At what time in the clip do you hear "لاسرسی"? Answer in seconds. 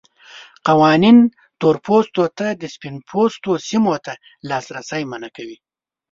4.49-5.03